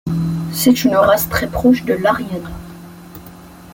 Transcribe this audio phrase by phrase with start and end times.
[0.51, 2.49] C'est une race très proche de l'hariana.